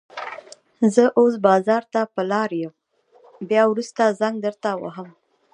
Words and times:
زه 0.93 1.03
اوس 1.19 1.33
بازار 1.47 1.83
ته 1.93 2.01
په 2.13 2.21
لاره 2.31 2.57
يم، 2.63 2.73
بيا 3.49 3.63
وروسته 3.67 4.03
زنګ 4.19 4.35
درته 4.45 4.69
وهم. 4.81 5.09